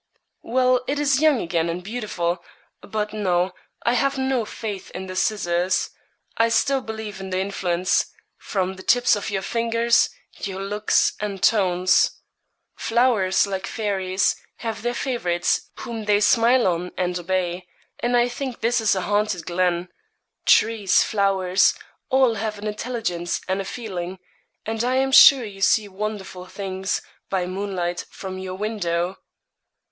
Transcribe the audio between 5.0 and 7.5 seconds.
the scissors; I still believe in the